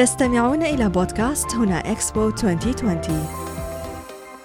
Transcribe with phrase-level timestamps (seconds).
[0.00, 3.26] تستمعون إلى بودكاست هنا إكسبو 2020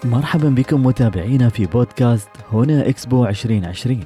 [0.04, 3.99] مرحبا بكم متابعينا في بودكاست هنا إكسبو 2020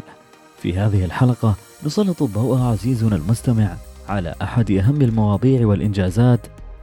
[0.58, 3.76] في هذه الحلقة نسلط الضوء عزيزنا المستمع
[4.10, 6.40] على أحد أهم المواضيع والإنجازات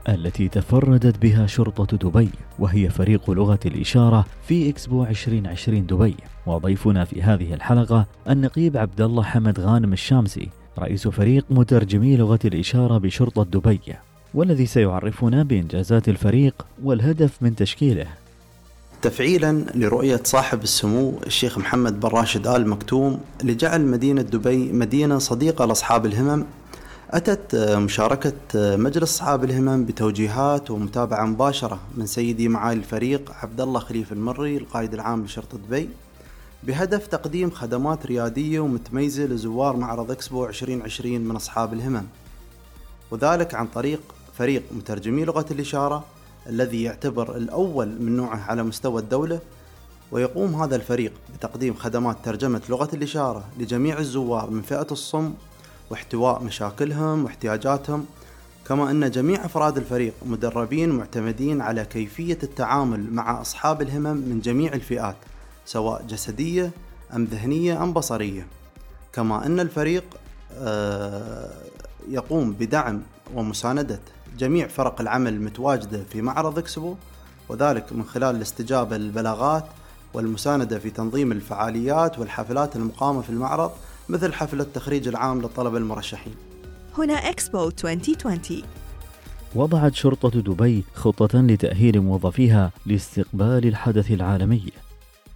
[0.09, 2.29] التي تفردت بها شرطة دبي
[2.59, 6.15] وهي فريق لغة الإشارة في إكسبو 2020 دبي.
[6.45, 10.49] وضيفنا في هذه الحلقة النقيب عبد الله حمد غانم الشامسي
[10.79, 13.79] رئيس فريق مترجمي لغة الإشارة بشرطة دبي.
[14.37, 18.07] والذي سيعرفنا بإنجازات الفريق والهدف من تشكيله.
[19.01, 25.65] تفعيلا لرؤية صاحب السمو الشيخ محمد بن راشد آل مكتوم لجعل مدينة دبي مدينة صديقة
[25.65, 26.45] لأصحاب الهمم.
[27.11, 34.13] أتت مشاركة مجلس أصحاب الهمم بتوجيهات ومتابعة مباشرة من سيدي معالي الفريق عبد الله خليفة
[34.13, 35.89] المري القائد العام لشرطة دبي
[36.63, 42.03] بهدف تقديم خدمات ريادية ومتميزة لزوار معرض إكسبو 2020 من أصحاب الهمم.
[43.11, 44.01] وذلك عن طريق
[44.37, 46.05] فريق مترجمي لغة الإشارة
[46.49, 49.39] الذي يعتبر الأول من نوعه على مستوى الدولة
[50.11, 55.33] ويقوم هذا الفريق بتقديم خدمات ترجمة لغة الإشارة لجميع الزوار من فئة الصم
[55.89, 58.05] واحتواء مشاكلهم واحتياجاتهم
[58.67, 64.73] كما أن جميع أفراد الفريق مدربين معتمدين على كيفية التعامل مع أصحاب الهمم من جميع
[64.73, 65.15] الفئات
[65.65, 66.71] سواء جسدية
[67.15, 68.47] أم ذهنية أم بصرية.
[69.13, 70.03] كما أن الفريق
[70.53, 71.49] آه،
[72.09, 73.01] يقوم بدعم
[73.35, 73.99] ومساندة
[74.37, 76.95] جميع فرق العمل المتواجدة في معرض إكسبو
[77.49, 79.65] وذلك من خلال الاستجابة للبلاغات
[80.13, 83.71] والمساندة في تنظيم الفعاليات والحفلات المقامة في المعرض
[84.09, 86.35] مثل حفل التخريج العام للطلبة المرشحين.
[86.97, 88.61] هنا إكسبو 2020
[89.55, 94.63] وضعت شرطة دبي خطة لتأهيل موظفيها لاستقبال الحدث العالمي.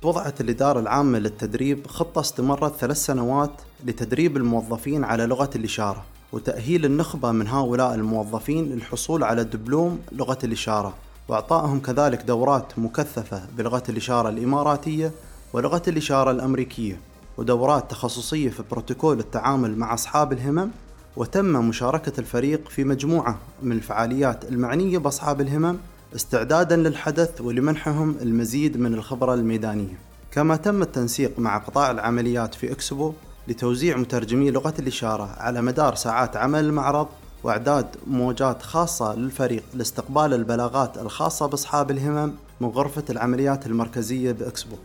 [0.03, 3.51] وضعت الإدارة العامة للتدريب خطة استمرت ثلاث سنوات
[3.85, 6.05] لتدريب الموظفين على لغة الإشارة.
[6.33, 10.93] وتأهيل النخبة من هؤلاء الموظفين للحصول على دبلوم لغة الإشارة
[11.27, 15.11] وإعطائهم كذلك دورات مكثفة بلغة الإشارة الإماراتية
[15.53, 16.99] ولغة الإشارة الأمريكية
[17.37, 20.69] ودورات تخصصية في بروتوكول التعامل مع أصحاب الهمم
[21.15, 25.77] وتم مشاركة الفريق في مجموعة من الفعاليات المعنية بأصحاب الهمم
[26.15, 29.99] استعدادا للحدث ولمنحهم المزيد من الخبرة الميدانية.
[30.31, 33.13] كما تم التنسيق مع قطاع العمليات في إكسبو
[33.47, 37.07] لتوزيع مترجمي لغة الإشارة على مدار ساعات عمل المعرض
[37.43, 44.75] وإعداد موجات خاصة للفريق لاستقبال البلاغات الخاصة بأصحاب الهمم من غرفة العمليات المركزية بإكسبو.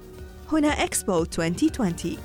[0.52, 2.16] هنا إكسبو 2020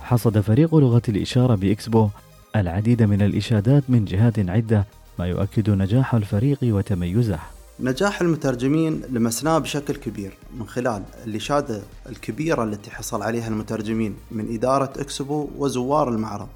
[0.00, 2.08] حصد فريق لغة الإشارة بإكسبو
[2.56, 4.86] العديد من الإشادات من جهات عدة
[5.18, 7.38] ما يؤكد نجاح الفريق وتميزه.
[7.82, 14.92] نجاح المترجمين لمسناه بشكل كبير من خلال الإشادة الكبيرة التي حصل عليها المترجمين من إدارة
[14.98, 16.48] إكسبو وزوار المعرض.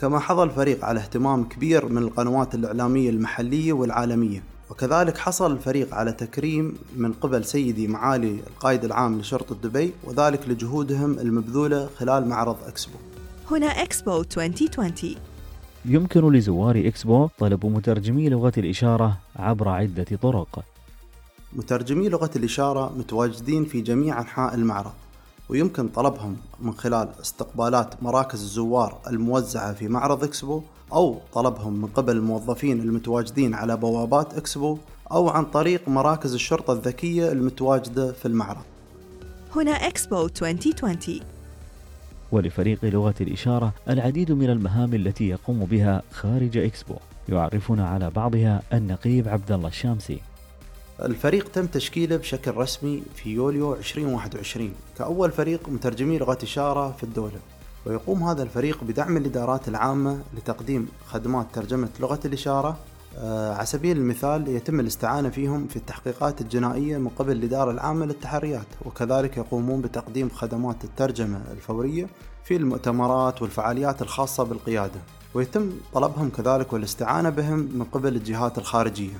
[0.00, 4.42] كما حظى الفريق على اهتمام كبير من القنوات الإعلامية المحلية والعالمية.
[4.70, 11.18] وكذلك حصل الفريق على تكريم من قبل سيدي معالي القائد العام لشرطة دبي وذلك لجهودهم
[11.18, 12.98] المبذولة خلال معرض إكسبو.
[13.50, 15.14] هنا إكسبو 2020
[15.88, 20.64] يمكن لزوار إكسبو طلب مترجمي لغة الإشارة عبر عدة طرق.
[21.52, 24.92] مترجمي لغة الإشارة متواجدين في جميع أنحاء المعرض
[25.48, 32.16] ويمكن طلبهم من خلال استقبالات مراكز الزوار الموزعة في معرض إكسبو أو طلبهم من قبل
[32.16, 34.78] الموظفين المتواجدين على بوابات إكسبو
[35.12, 38.62] أو عن طريق مراكز الشرطة الذكية المتواجدة في المعرض.
[39.56, 41.20] هنا إكسبو 2020
[42.32, 46.94] ولفريق لغة الإشارة العديد من المهام التي يقوم بها خارج إكسبو.
[47.28, 50.20] يعرفنا على بعضها النقيب عبد الله الشامسي.
[51.02, 57.38] الفريق تم تشكيله بشكل رسمي في يوليو 2021 كأول فريق مترجمي لغة إشارة في الدولة.
[57.86, 62.76] ويقوم هذا الفريق بدعم الإدارات العامة لتقديم خدمات ترجمة لغة الإشارة
[63.22, 69.36] على سبيل المثال يتم الاستعانة فيهم في التحقيقات الجنائية من قبل الإدارة العامة للتحريات وكذلك
[69.36, 72.06] يقومون بتقديم خدمات الترجمة الفورية
[72.44, 75.00] في المؤتمرات والفعاليات الخاصة بالقيادة
[75.34, 79.14] ويتم طلبهم كذلك والاستعانة بهم من قبل الجهات الخارجية.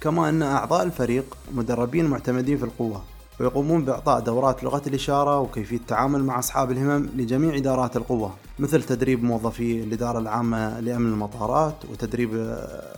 [0.00, 3.02] كما أن أعضاء الفريق مدربين معتمدين في القوة
[3.40, 9.24] ويقومون بإعطاء دورات لغة الإشارة وكيفية التعامل مع أصحاب الهمم لجميع إدارات القوة مثل تدريب
[9.24, 12.30] موظفي الإدارة العامة لأمن المطارات وتدريب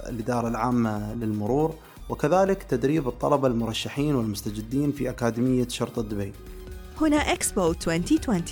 [0.08, 1.74] الإدارة العامة للمرور
[2.08, 6.32] وكذلك تدريب الطلبة المرشحين والمستجدين في أكاديمية شرطة دبي.
[7.00, 8.42] هنا إكسبو 2020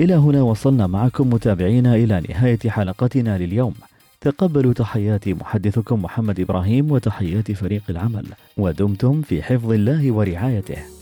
[0.00, 3.74] إلى هنا وصلنا معكم متابعينا إلى نهاية حلقتنا لليوم.
[4.20, 10.99] تقبلوا تحيات محدثكم محمد إبراهيم وتحيات فريق العمل ودمتم في حفظ الله ورعايته.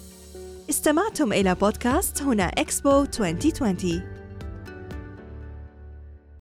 [0.71, 4.18] استمعتم إلى بودكاست هنا إكسبو 2020